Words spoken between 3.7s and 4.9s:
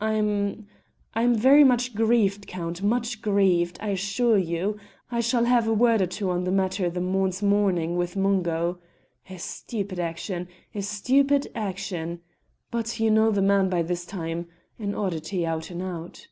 I assure you: